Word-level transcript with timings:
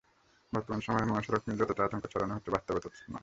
বর্তমান 0.53 0.79
সময়ে 0.79 1.09
মহাসড়ক 1.09 1.41
নিয়ে 1.45 1.59
যতটা 1.61 1.81
আতঙ্ক 1.83 2.03
ছড়ানো 2.07 2.33
হচ্ছে 2.35 2.49
বাস্তবে 2.51 2.79
ততটা 2.79 3.05
নয়। 3.05 3.19